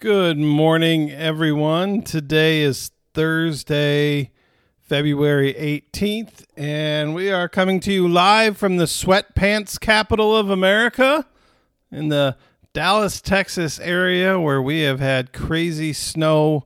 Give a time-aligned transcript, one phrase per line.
[0.00, 2.02] Good morning, everyone.
[2.02, 4.30] Today is Thursday,
[4.78, 11.26] February 18th, and we are coming to you live from the sweatpants capital of America
[11.90, 12.36] in the
[12.72, 16.64] Dallas, Texas area where we have had crazy snow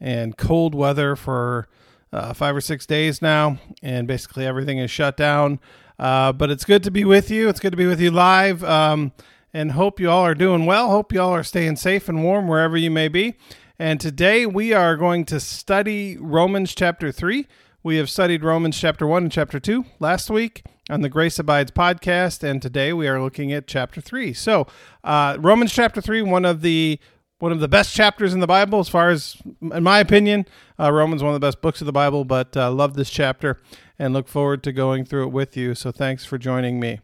[0.00, 1.68] and cold weather for
[2.14, 5.60] uh, five or six days now, and basically everything is shut down.
[5.98, 7.50] Uh, but it's good to be with you.
[7.50, 8.64] It's good to be with you live.
[8.64, 9.12] Um,
[9.52, 10.90] and hope you all are doing well.
[10.90, 13.34] Hope you all are staying safe and warm wherever you may be.
[13.78, 17.46] And today we are going to study Romans chapter 3.
[17.82, 21.70] We have studied Romans chapter 1 and chapter 2 last week on the Grace Abides
[21.70, 24.34] podcast, and today we are looking at chapter 3.
[24.34, 24.66] So,
[25.02, 26.98] uh, Romans chapter 3, one of the
[27.38, 30.44] one of the best chapters in the Bible, as far as, in my opinion,
[30.78, 32.26] uh, Romans one of the best books of the Bible.
[32.26, 33.58] But uh, love this chapter
[33.98, 35.74] and look forward to going through it with you.
[35.74, 37.00] So thanks for joining me.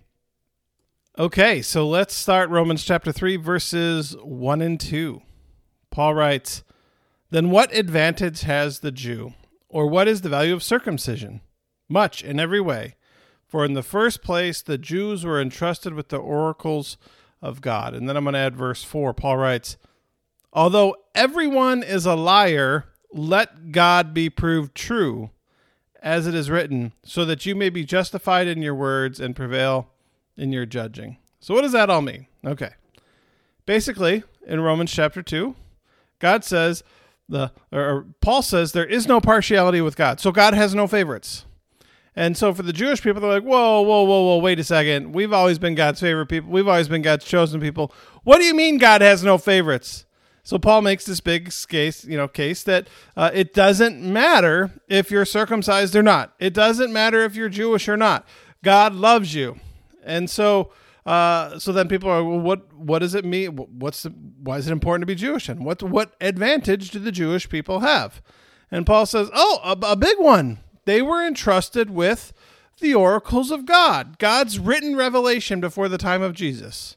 [1.19, 5.23] Okay, so let's start Romans chapter 3, verses 1 and 2.
[5.91, 6.63] Paul writes,
[7.31, 9.33] Then what advantage has the Jew?
[9.71, 11.41] Or what is the value of circumcision?
[11.89, 12.97] Much in every way.
[13.47, 16.99] For in the first place, the Jews were entrusted with the oracles
[17.41, 17.95] of God.
[17.95, 19.15] And then I'm going to add verse 4.
[19.15, 19.79] Paul writes,
[20.53, 25.31] Although everyone is a liar, let God be proved true,
[26.03, 29.89] as it is written, so that you may be justified in your words and prevail
[30.37, 31.19] in your judging.
[31.41, 32.27] So, what does that all mean?
[32.45, 32.71] Okay.
[33.67, 35.55] Basically, in Romans chapter 2,
[36.19, 36.85] God says,
[37.29, 40.21] the or Paul says there is no partiality with God.
[40.21, 41.45] So God has no favorites.
[42.15, 45.13] And so for the Jewish people, they're like, whoa, whoa, whoa, whoa, wait a second.
[45.13, 46.51] We've always been God's favorite people.
[46.51, 47.93] We've always been God's chosen people.
[48.25, 50.07] What do you mean God has no favorites?
[50.43, 55.11] So Paul makes this big case, you know, case that uh, it doesn't matter if
[55.11, 56.33] you're circumcised or not.
[56.39, 58.27] It doesn't matter if you're Jewish or not.
[58.63, 59.59] God loves you.
[60.07, 60.73] And so,
[61.05, 63.57] uh, so then people are, well, what, what does it mean?
[63.57, 65.49] What's the, why is it important to be Jewish?
[65.49, 68.23] And what, what advantage do the Jewish people have?
[68.71, 70.61] And Paul says, oh, a, a big one.
[70.87, 72.33] They were entrusted with
[72.81, 74.19] the oracles of God.
[74.19, 76.97] God's written revelation before the time of Jesus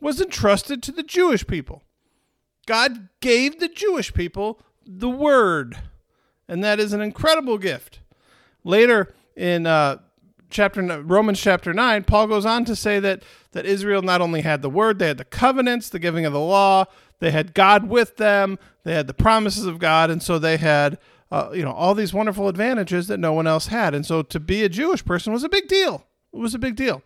[0.00, 1.82] was entrusted to the Jewish people.
[2.66, 5.78] God gave the Jewish people the word,
[6.46, 8.00] and that is an incredible gift.
[8.64, 9.98] Later in uh,
[10.54, 13.22] chapter Romans chapter 9, Paul goes on to say that
[13.52, 16.40] that Israel not only had the word, they had the covenants, the giving of the
[16.40, 16.86] law,
[17.18, 20.98] they had God with them, they had the promises of God, and so they had
[21.30, 23.94] uh, you know all these wonderful advantages that no one else had.
[23.94, 26.06] And so to be a Jewish person was a big deal.
[26.32, 27.02] It was a big deal.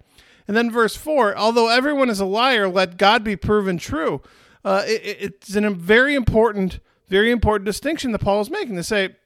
[0.47, 4.23] And then verse 4, although everyone is a liar, let God be proven true.
[4.65, 9.17] Uh, it, it's a very important very important distinction that Paul is making to say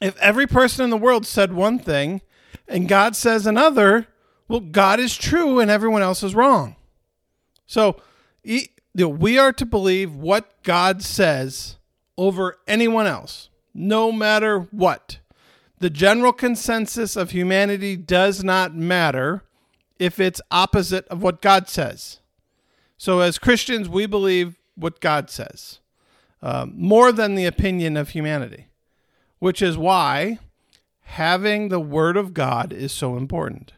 [0.00, 2.22] if every person in the world said one thing
[2.68, 4.06] and God says another,
[4.46, 6.76] well, God is true and everyone else is wrong.
[7.66, 8.00] So
[8.94, 11.76] we are to believe what God says
[12.16, 15.18] over anyone else, no matter what.
[15.78, 19.44] The general consensus of humanity does not matter
[19.98, 22.18] if it's opposite of what God says.
[22.96, 25.78] So, as Christians, we believe what God says
[26.42, 28.66] um, more than the opinion of humanity,
[29.38, 30.38] which is why
[31.08, 33.72] having the word of God is so important.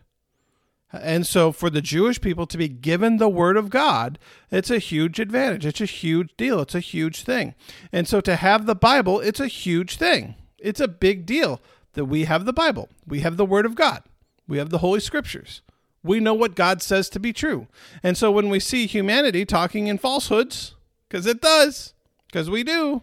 [0.92, 4.18] And so, for the Jewish people to be given the word of God,
[4.50, 5.64] it's a huge advantage.
[5.64, 6.60] It's a huge deal.
[6.60, 7.54] It's a huge thing.
[7.92, 10.34] And so, to have the Bible, it's a huge thing.
[10.58, 11.60] It's a big deal
[11.92, 12.88] that we have the Bible.
[13.06, 14.02] We have the word of God.
[14.48, 15.62] We have the Holy Scriptures.
[16.02, 17.68] We know what God says to be true.
[18.02, 20.74] And so, when we see humanity talking in falsehoods,
[21.08, 21.94] because it does,
[22.26, 23.02] because we do,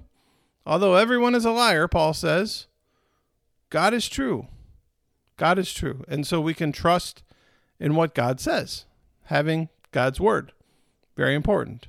[0.66, 2.68] although everyone is a liar, Paul says,
[3.70, 4.48] God is true.
[5.38, 6.04] God is true.
[6.08, 7.24] And so we can trust
[7.80, 8.86] in what God says,
[9.26, 10.52] having God's word.
[11.16, 11.88] Very important.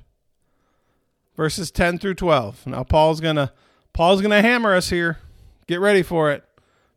[1.35, 2.67] Verses 10 through 12.
[2.67, 3.51] Now Paul's going to
[3.93, 5.19] Paul's going to hammer us here.
[5.67, 6.43] Get ready for it.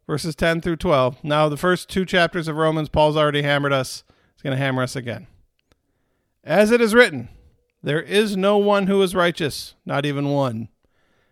[0.07, 1.25] Verses 10 through 12.
[1.25, 4.05] Now the first two chapters of Romans Paul's already hammered us.
[4.35, 5.27] He's going to hammer us again.
[6.45, 7.29] As it is written,
[7.83, 10.69] there is no one who is righteous, not even one.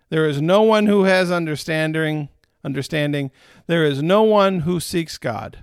[0.09, 2.29] There is no one who has understanding
[2.65, 3.31] understanding,
[3.67, 5.59] there is no one who seeks God.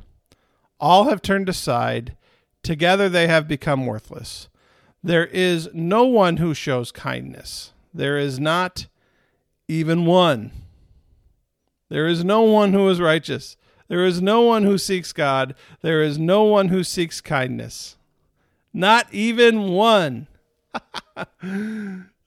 [0.80, 2.16] All have turned aside,
[2.64, 4.48] together they have become worthless.
[5.04, 7.74] There is no one who shows kindness.
[7.94, 8.88] There is not
[9.68, 10.52] even one.
[11.90, 13.58] There is no one who is righteous.
[13.88, 15.56] There is no one who seeks God.
[15.82, 17.96] There is no one who seeks kindness.
[18.74, 20.28] Not even one.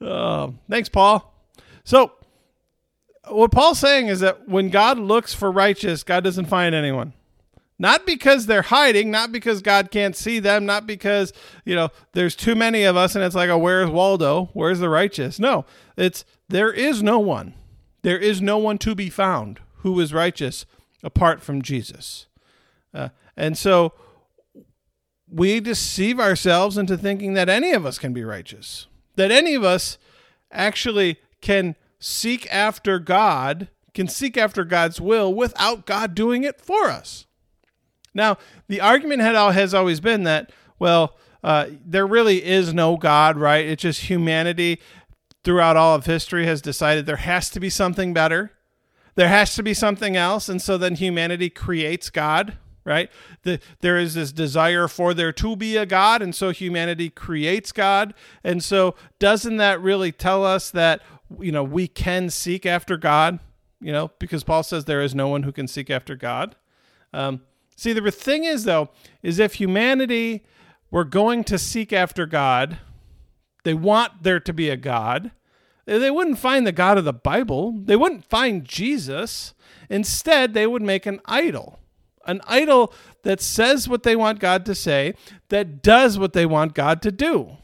[0.01, 1.35] oh, thanks, Paul.
[1.85, 2.13] So,
[3.31, 7.13] what Paul's saying is that when God looks for righteous, God doesn't find anyone.
[7.79, 11.33] Not because they're hiding, not because God can't see them, not because,
[11.65, 14.51] you know, there's too many of us and it's like, oh, where's Waldo?
[14.53, 15.39] Where's the righteous?
[15.39, 15.65] No,
[15.97, 17.55] it's there is no one.
[18.03, 20.67] There is no one to be found who is righteous
[21.03, 22.27] apart from Jesus.
[22.93, 23.95] Uh, and so
[25.27, 29.65] we deceive ourselves into thinking that any of us can be righteous, that any of
[29.65, 29.97] us
[30.53, 36.87] actually can seek after God, can seek after God's will without God doing it for
[36.87, 37.27] us.
[38.13, 43.65] Now, the argument has always been that, well, uh, there really is no God, right?
[43.65, 44.81] It's just humanity
[45.45, 48.53] throughout all of history has decided there has to be something better.
[49.15, 50.49] There has to be something else.
[50.49, 53.11] And so then humanity creates God, right?
[53.43, 56.21] The, there is this desire for there to be a God.
[56.21, 58.15] And so humanity creates God.
[58.45, 61.01] And so doesn't that really tell us that,
[61.39, 63.39] you know, we can seek after God?
[63.81, 66.57] You know, because Paul says there is no one who can seek after God.
[67.13, 67.43] Um,
[67.81, 68.91] See, the thing is, though,
[69.23, 70.45] is if humanity
[70.91, 72.77] were going to seek after God,
[73.65, 75.31] they want there to be a God,
[75.87, 77.73] they wouldn't find the God of the Bible.
[77.73, 79.55] They wouldn't find Jesus.
[79.89, 81.79] Instead, they would make an idol.
[82.27, 82.93] An idol
[83.23, 85.15] that says what they want God to say,
[85.49, 87.57] that does what they want God to do.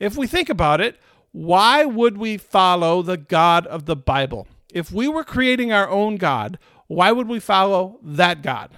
[0.00, 0.98] If we think about it,
[1.32, 4.46] why would we follow the God of the Bible?
[4.72, 8.70] If we were creating our own God, why would we follow that God?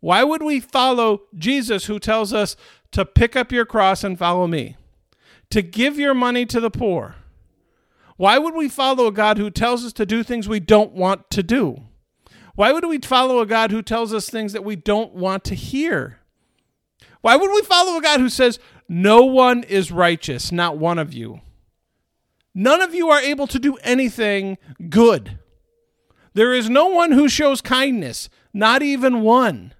[0.00, 2.56] Why would we follow Jesus who tells us
[2.92, 4.76] to pick up your cross and follow me?
[5.50, 7.16] To give your money to the poor?
[8.16, 11.30] Why would we follow a God who tells us to do things we don't want
[11.30, 11.84] to do?
[12.54, 15.54] Why would we follow a God who tells us things that we don't want to
[15.54, 16.18] hear?
[17.22, 18.58] Why would we follow a God who says,
[18.92, 21.42] No one is righteous, not one of you?
[22.52, 24.58] None of you are able to do anything
[24.88, 25.38] good.
[26.34, 29.74] There is no one who shows kindness, not even one.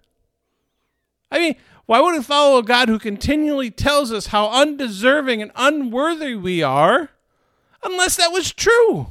[1.29, 5.51] I mean, why would we follow a God who continually tells us how undeserving and
[5.57, 7.11] unworthy we are
[7.83, 9.09] unless that was true?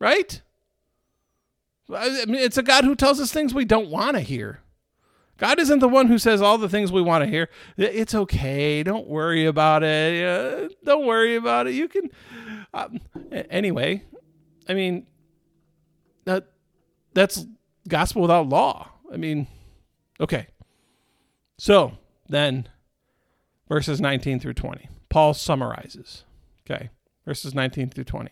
[0.00, 0.42] Right?
[1.94, 4.62] I mean, it's a God who tells us things we don't want to hear.
[5.38, 7.48] God isn't the one who says all the things we want to hear.
[7.76, 8.82] It's okay.
[8.82, 10.24] Don't worry about it.
[10.24, 11.74] Uh, don't worry about it.
[11.74, 12.10] You can.
[12.74, 13.00] Um,
[13.30, 14.02] anyway,
[14.68, 15.06] I mean,
[16.24, 16.48] that
[17.14, 17.46] that's
[17.88, 18.90] gospel without law.
[19.12, 19.46] I mean,
[20.20, 20.48] okay.
[21.56, 21.98] So
[22.28, 22.68] then,
[23.68, 26.24] verses 19 through 20, Paul summarizes.
[26.68, 26.90] Okay,
[27.24, 28.30] verses 19 through 20.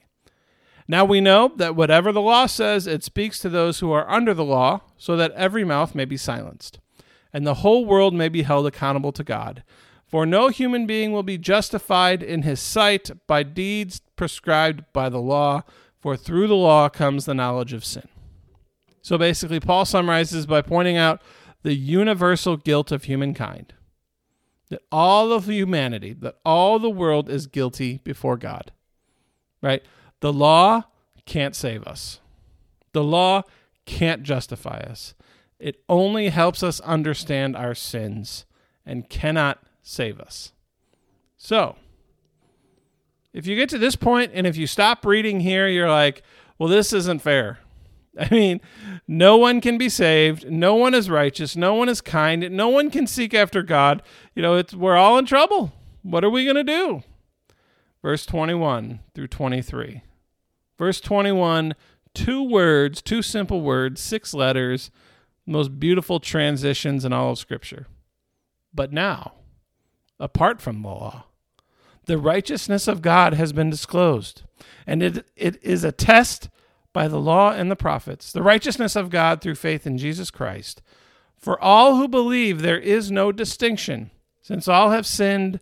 [0.89, 4.35] Now we know that whatever the law says, it speaks to those who are under
[4.35, 6.79] the law, so that every mouth may be silenced,
[7.37, 9.63] and the whole world may be held accountable to God.
[10.07, 15.21] For no human being will be justified in his sight by deeds prescribed by the
[15.21, 15.63] law,
[16.01, 18.09] for through the law comes the knowledge of sin.
[19.03, 21.21] So basically, Paul summarizes by pointing out
[21.63, 23.75] the universal guilt of humankind.
[24.71, 28.73] That all of humanity, that all the world is guilty before God.
[29.61, 29.85] Right?
[30.21, 30.85] The law
[31.27, 32.19] can't save us.
[32.95, 33.43] The law
[33.85, 35.15] can't justify us.
[35.59, 38.45] It only helps us understand our sins
[38.85, 40.53] and cannot save us.
[41.37, 41.77] So,
[43.33, 46.23] if you get to this point and if you stop reading here, you're like,
[46.59, 47.59] well, this isn't fair.
[48.19, 48.61] I mean,
[49.07, 50.51] no one can be saved.
[50.51, 51.57] No one is righteous.
[51.57, 52.51] No one is kind.
[52.51, 54.03] No one can seek after God.
[54.35, 55.73] You know, it's, we're all in trouble.
[56.03, 57.03] What are we going to do?
[58.03, 60.03] Verse 21 through 23.
[60.79, 61.75] Verse 21,
[62.15, 64.91] two words, two simple words, six letters,
[65.47, 67.87] most beautiful transitions in all of Scripture.
[68.75, 69.35] But now,
[70.19, 71.25] apart from the law,
[72.07, 74.43] the righteousness of God has been disclosed,
[74.87, 76.49] and it, it is a test
[76.93, 80.83] by the law and the prophets, the righteousness of God through faith in Jesus Christ.
[81.37, 84.11] For all who believe, there is no distinction,
[84.41, 85.61] since all have sinned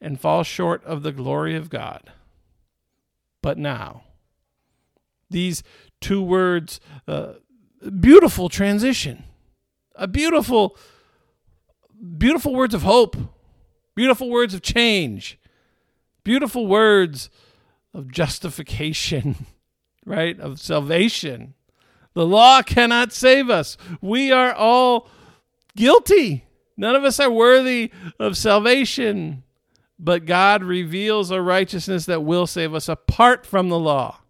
[0.00, 2.12] and fall short of the glory of God.
[3.40, 4.02] But now,
[5.30, 5.62] these
[6.00, 7.34] two words, uh,
[7.90, 9.24] beautiful transition,
[9.94, 10.76] a beautiful,
[12.18, 13.16] beautiful words of hope,
[13.94, 15.38] beautiful words of change,
[16.22, 17.30] beautiful words
[17.92, 19.46] of justification.
[20.04, 21.54] right, of salvation.
[22.14, 23.76] The law cannot save us.
[24.00, 25.08] We are all
[25.76, 26.44] guilty.
[26.76, 29.42] None of us are worthy of salvation,
[29.98, 34.20] but God reveals a righteousness that will save us apart from the law.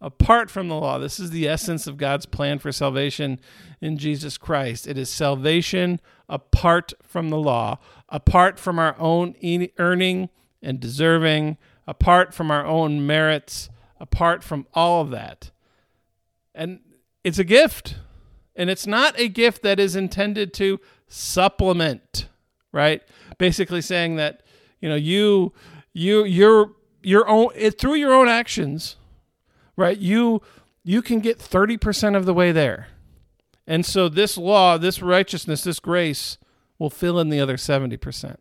[0.00, 0.98] Apart from the law.
[0.98, 3.38] This is the essence of God's plan for salvation
[3.80, 4.86] in Jesus Christ.
[4.86, 7.78] It is salvation apart from the law,
[8.08, 9.34] apart from our own
[9.78, 10.30] earning
[10.62, 13.68] and deserving, apart from our own merits
[14.00, 15.50] apart from all of that.
[16.54, 16.80] And
[17.22, 17.96] it's a gift.
[18.56, 22.28] And it's not a gift that is intended to supplement,
[22.72, 23.02] right?
[23.38, 24.42] Basically saying that,
[24.80, 25.52] you know, you
[25.92, 28.96] you your your own it, through your own actions,
[29.80, 29.98] right?
[29.98, 30.42] You
[30.84, 32.88] you can get 30% of the way there.
[33.66, 36.38] And so this law, this righteousness, this grace
[36.78, 38.36] will fill in the other 70%.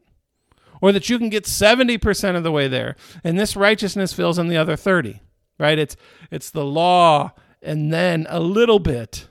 [0.81, 4.47] Or that you can get 70% of the way there and this righteousness fills in
[4.47, 5.21] the other 30.
[5.57, 5.79] Right?
[5.79, 5.95] It's
[6.31, 7.31] it's the law
[7.61, 9.27] and then a little bit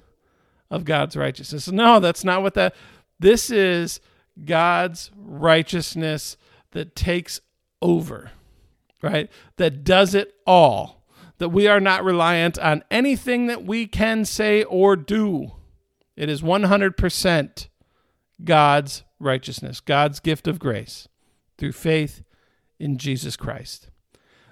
[0.71, 1.69] of God's righteousness.
[1.69, 2.75] No, that's not what that
[3.19, 4.00] this is
[4.45, 6.37] God's righteousness
[6.73, 7.41] that takes
[7.81, 8.31] over.
[9.03, 9.31] Right?
[9.57, 10.98] That does it all.
[11.38, 15.52] That we are not reliant on anything that we can say or do.
[16.16, 17.68] It is 100%
[18.45, 21.09] God's righteousness, God's gift of grace
[21.57, 22.23] through faith
[22.78, 23.90] in Jesus Christ.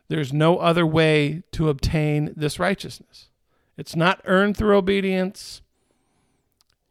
[0.08, 3.30] There's no other way to obtain this righteousness.
[3.76, 5.62] It's not earned through obedience,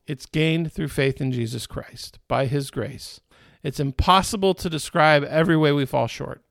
[0.06, 3.22] it's gained through faith in Jesus Christ by his grace.
[3.64, 6.44] It's impossible to describe every way we fall short,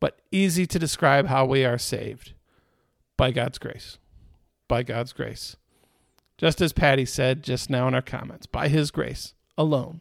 [0.00, 2.32] but easy to describe how we are saved
[3.18, 3.98] by God's grace.
[4.66, 5.56] By God's grace.
[6.38, 10.00] Just as Patty said just now in our comments, by his grace alone.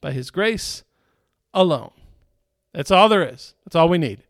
[0.00, 0.82] By his grace
[1.52, 1.92] alone.
[2.72, 3.54] That's all there is.
[3.64, 4.24] That's all we need.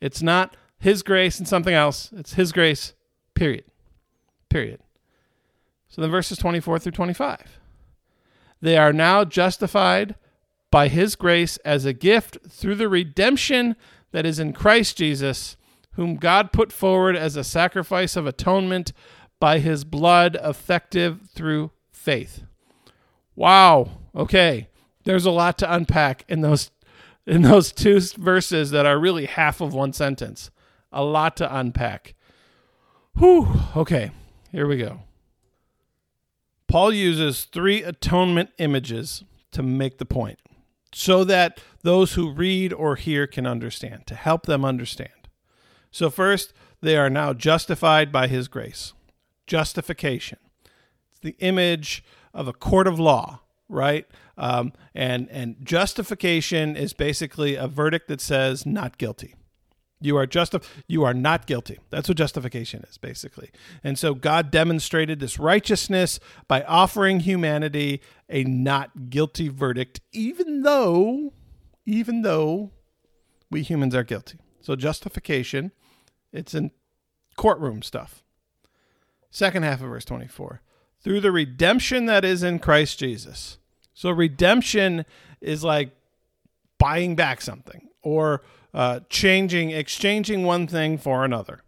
[0.00, 2.10] It's not his grace and something else.
[2.16, 2.94] It's his grace,
[3.34, 3.64] period.
[4.48, 4.80] Period.
[5.88, 7.60] So then verses 24 through 25.
[8.62, 10.14] They are now justified
[10.70, 13.76] by his grace as a gift through the redemption
[14.12, 15.56] that is in Christ Jesus,
[16.00, 18.94] whom God put forward as a sacrifice of atonement
[19.38, 22.44] by his blood, effective through faith.
[23.36, 23.98] Wow.
[24.16, 24.70] Okay.
[25.04, 26.70] There's a lot to unpack in those
[27.26, 30.50] in those two verses that are really half of one sentence.
[30.90, 32.14] A lot to unpack.
[33.18, 33.46] Whew.
[33.76, 34.10] Okay,
[34.50, 35.00] here we go.
[36.66, 40.38] Paul uses three atonement images to make the point
[40.94, 45.10] so that those who read or hear can understand, to help them understand.
[45.90, 48.92] So, first, they are now justified by his grace.
[49.46, 50.38] Justification.
[51.10, 54.06] It's the image of a court of law, right?
[54.38, 59.34] Um, and and justification is basically a verdict that says not guilty.
[60.00, 60.54] You are just
[60.86, 61.78] you are not guilty.
[61.90, 63.50] That's what justification is basically.
[63.84, 66.18] And so God demonstrated this righteousness
[66.48, 71.34] by offering humanity a not guilty verdict even though
[71.84, 72.70] even though
[73.50, 74.38] we humans are guilty.
[74.62, 75.72] So justification
[76.32, 76.70] it's in
[77.36, 78.24] courtroom stuff.
[79.30, 80.60] Second half of verse 24.
[81.02, 83.58] Through the redemption that is in Christ Jesus
[84.00, 85.04] so redemption
[85.42, 85.90] is like
[86.78, 88.40] buying back something or
[88.72, 91.60] uh, changing, exchanging one thing for another,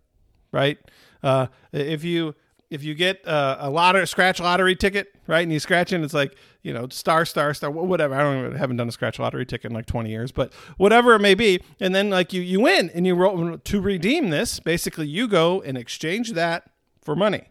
[0.50, 0.78] right?
[1.22, 2.34] Uh, if you
[2.72, 6.14] if you get uh, a lottery scratch lottery ticket, right, and you scratch it, it's
[6.14, 8.14] like you know star star star whatever.
[8.14, 11.14] I don't I haven't done a scratch lottery ticket in like twenty years, but whatever
[11.14, 14.58] it may be, and then like you you win and you roll to redeem this.
[14.58, 16.70] Basically, you go and exchange that
[17.02, 17.44] for money,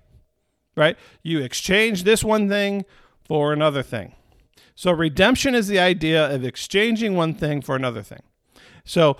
[0.76, 0.98] right?
[1.22, 2.84] You exchange this one thing
[3.24, 4.16] for another thing.
[4.74, 8.24] So redemption is the idea of exchanging one thing for another thing.
[8.84, 9.18] So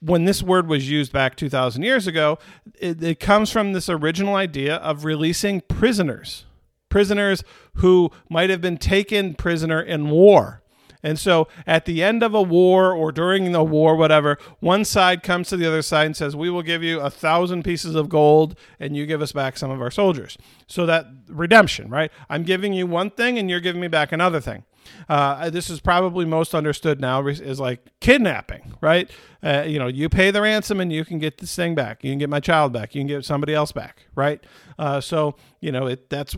[0.00, 2.38] when this word was used back 2,000 years ago,
[2.78, 6.44] it, it, comes from this original idea of releasing prisoners,
[6.88, 7.42] prisoners
[7.74, 10.62] who might have been taken prisoner in war.
[11.02, 15.22] And so at the end of a war or during the war, whatever, one side
[15.22, 18.08] comes to the other side and says, We will give you a thousand pieces of
[18.08, 20.36] gold and you give us back some of our soldiers.
[20.66, 22.10] So that redemption, right?
[22.28, 24.64] I'm giving you one thing and you're giving me back another thing.
[25.08, 29.10] Uh, this is probably most understood now is like kidnapping, right?
[29.42, 32.02] Uh, you know, you pay the ransom and you can get this thing back.
[32.02, 32.94] You can get my child back.
[32.94, 34.42] You can get somebody else back, right?
[34.78, 36.36] Uh, so you know, it that's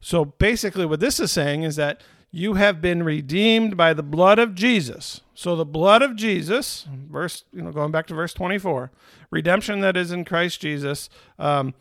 [0.00, 4.38] so basically what this is saying is that you have been redeemed by the blood
[4.38, 5.22] of Jesus.
[5.34, 8.90] So the blood of Jesus, verse, you know, going back to verse 24,
[9.30, 11.08] redemption that is in Christ Jesus,
[11.38, 11.74] um,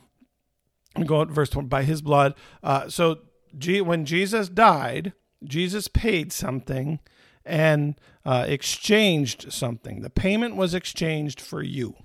[1.06, 2.34] go to verse 20, by his blood.
[2.64, 3.20] Uh, so
[3.58, 5.14] G, when Jesus died,
[5.44, 7.00] Jesus paid something
[7.46, 10.02] and uh, exchanged something.
[10.02, 11.96] The payment was exchanged for you.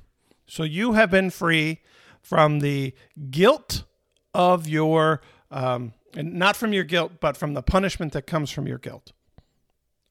[0.47, 1.81] So you have been free
[2.21, 2.95] from the
[3.31, 3.85] guilt
[4.35, 5.21] of your,
[5.51, 9.13] um, and not from your guilt, but from the punishment that comes from your guilt.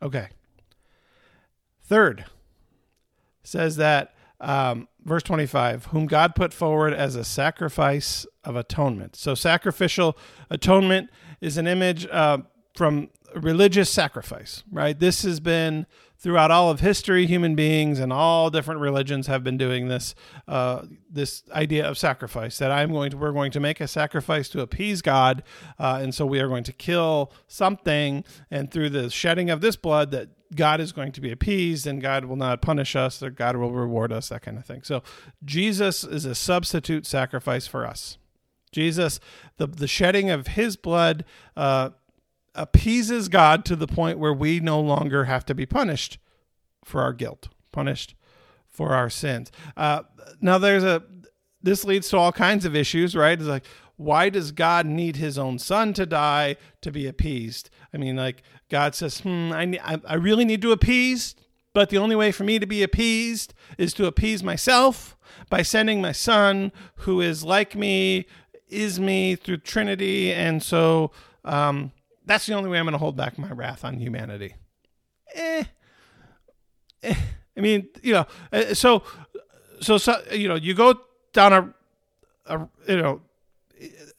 [0.02, 0.30] Okay.
[1.84, 2.26] Third,
[3.44, 9.16] says that um, verse 25, whom God put forward as a sacrifice of atonement.
[9.16, 10.18] So, sacrificial
[10.50, 11.10] atonement
[11.42, 12.40] is an image uh,
[12.76, 14.98] from religious sacrifice, right?
[14.98, 15.86] This has been
[16.22, 17.26] throughout all of history.
[17.26, 20.14] Human beings and all different religions have been doing this.
[20.48, 24.48] Uh, this idea of sacrifice that I'm going to, we're going to make a sacrifice
[24.50, 25.44] to appease God,
[25.80, 29.76] uh, and so we are going to kill something, and through the shedding of this
[29.76, 33.30] blood, that God is going to be appeased, and God will not punish us, or
[33.30, 34.84] God will reward us, that kind of thing.
[34.84, 35.02] So
[35.44, 38.18] Jesus is a substitute sacrifice for us.
[38.72, 39.20] Jesus,
[39.58, 41.26] the the shedding of His blood.
[41.58, 41.90] Uh,
[42.56, 46.18] appeases God to the point where we no longer have to be punished
[46.84, 48.16] for our guilt, punished
[48.70, 49.52] for our sins.
[49.78, 50.04] Uh,
[50.40, 51.04] now, there's a
[51.64, 53.38] this leads to all kinds of issues, right?
[53.38, 53.66] It's like,
[53.96, 57.70] why does God need His own Son to die to be appeased?
[57.94, 61.36] I mean, like God says, hmm, I I really need to appease,
[61.74, 65.16] but the only way for me to be appeased is to appease myself
[65.50, 68.26] by sending my Son, who is like me,
[68.68, 71.12] is me through Trinity, and so.
[71.44, 71.92] Um,
[72.26, 74.56] that's the only way I'm going to hold back my wrath on humanity.
[75.36, 75.64] Eh.
[77.04, 77.16] eh.
[77.58, 79.04] I mean, you know, uh, so,
[79.82, 81.02] so, so, you know, you go
[81.34, 81.74] down a,
[82.46, 83.22] a, you know,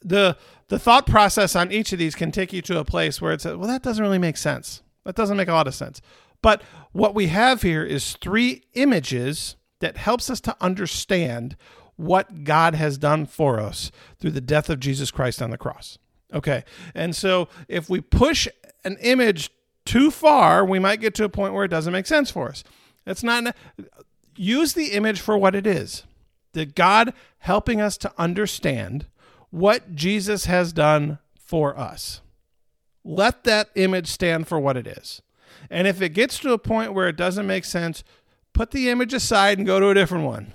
[0.01, 3.31] the the thought process on each of these can take you to a place where
[3.31, 4.81] it's well, that doesn't really make sense.
[5.03, 6.01] That doesn't make a lot of sense.
[6.41, 11.55] But what we have here is three images that helps us to understand
[11.95, 15.97] what God has done for us through the death of Jesus Christ on the cross.
[16.33, 16.63] Okay.
[16.95, 18.47] And so if we push
[18.83, 19.51] an image
[19.85, 22.63] too far, we might get to a point where it doesn't make sense for us.
[23.05, 23.55] It's not
[24.35, 26.03] use the image for what it is.
[26.53, 29.05] The God helping us to understand
[29.49, 32.21] what Jesus has done for us.
[33.03, 35.21] Let that image stand for what it is.
[35.69, 38.03] And if it gets to a point where it doesn't make sense,
[38.53, 40.53] put the image aside and go to a different one.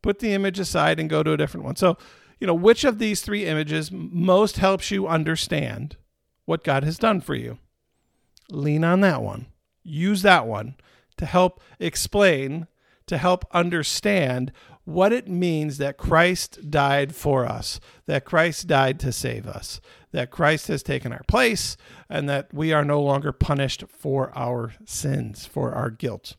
[0.00, 1.76] Put the image aside and go to a different one.
[1.76, 1.96] So
[2.42, 5.94] you know, which of these three images most helps you understand
[6.44, 7.58] what God has done for you?
[8.50, 9.46] Lean on that one.
[9.84, 10.74] Use that one
[11.18, 12.66] to help explain,
[13.06, 14.50] to help understand
[14.82, 19.80] what it means that Christ died for us, that Christ died to save us,
[20.10, 21.76] that Christ has taken our place,
[22.10, 26.34] and that we are no longer punished for our sins, for our guilt.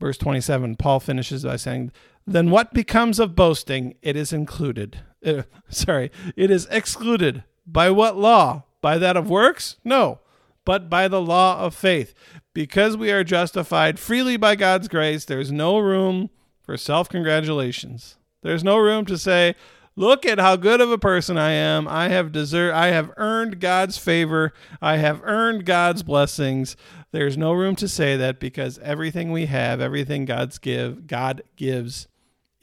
[0.00, 1.92] Verse 27, Paul finishes by saying,
[2.26, 3.94] then what becomes of boasting?
[4.02, 5.00] It is included.
[5.24, 7.44] Uh, sorry, it is excluded.
[7.66, 8.64] By what law?
[8.80, 9.76] By that of works?
[9.84, 10.20] No,
[10.64, 12.14] but by the law of faith.
[12.52, 16.30] Because we are justified freely by God's grace, there's no room
[16.62, 18.16] for self congratulations.
[18.42, 19.54] There's no room to say,
[19.96, 21.86] Look at how good of a person I am.
[21.86, 24.52] I have deserved I have earned God's favor.
[24.82, 26.76] I have earned God's blessings.
[27.12, 32.08] There's no room to say that because everything we have, everything God's give, God gives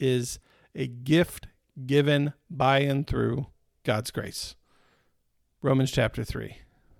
[0.02, 0.40] is
[0.74, 1.46] a gift
[1.86, 3.46] given by and through
[3.84, 4.56] God's grace.
[5.62, 6.56] Romans chapter 3.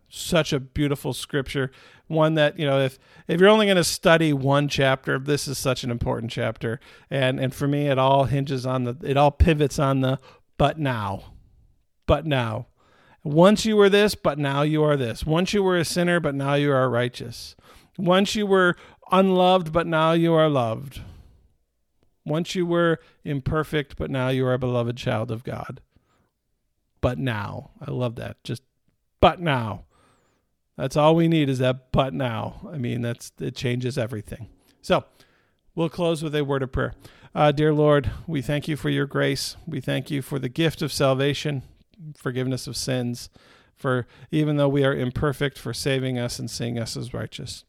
[0.09, 1.73] Such a beautiful scripture.
[2.07, 5.59] One that, you know, if if you're only going to study one chapter, this is
[5.59, 6.81] such an important chapter.
[7.11, 10.19] And and for me it all hinges on the it all pivots on the
[10.59, 11.33] but now.
[12.07, 12.67] But now.
[13.25, 15.25] Once you were this, but now you are this.
[15.25, 17.57] Once you were a sinner, but now you are righteous.
[17.97, 18.77] Once you were
[19.11, 21.01] unloved, but now you are loved.
[22.25, 25.81] Once you were imperfect, but now you are a beloved child of God.
[27.01, 28.43] But now, I love that.
[28.45, 28.63] Just
[29.21, 29.85] but now.
[30.77, 32.69] That's all we need is that but now.
[32.73, 34.49] I mean, that's it changes everything.
[34.81, 35.05] So,
[35.75, 36.95] we'll close with a word of prayer.
[37.35, 39.57] Uh, dear Lord, we thank you for your grace.
[39.67, 41.63] We thank you for the gift of salvation,
[42.17, 43.31] forgiveness of sins
[43.83, 47.65] for even though we are imperfect, for saving us and seeing us as righteous.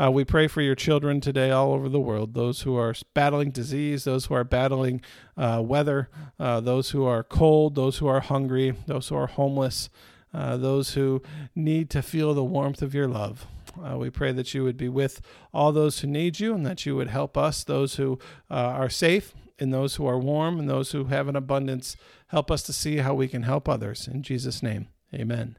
[0.00, 3.50] Uh, we pray for your children today all over the world, those who are battling
[3.50, 5.00] disease, those who are battling
[5.36, 9.88] uh, weather, uh, those who are cold, those who are hungry, those who are homeless,
[10.34, 11.22] uh, those who
[11.54, 13.46] need to feel the warmth of your love.
[13.82, 15.20] Uh, we pray that you would be with
[15.52, 18.18] all those who need you and that you would help us, those who
[18.50, 21.96] uh, are safe, and those who are warm, and those who have an abundance.
[22.28, 24.08] Help us to see how we can help others.
[24.08, 24.88] In Jesus' name.
[25.14, 25.56] Amen.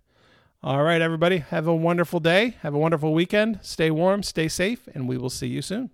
[0.61, 2.55] All right, everybody, have a wonderful day.
[2.61, 3.59] Have a wonderful weekend.
[3.61, 5.91] Stay warm, stay safe, and we will see you soon.